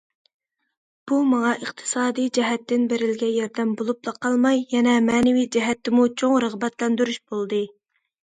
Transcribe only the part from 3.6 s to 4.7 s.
بولۇپلا قالماي،